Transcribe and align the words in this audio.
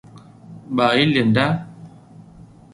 bà 0.69 0.85
ấy 0.87 1.05
liền 1.05 1.33
đáp 1.33 1.65